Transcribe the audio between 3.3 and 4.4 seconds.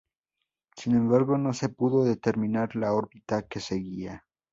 que seguía.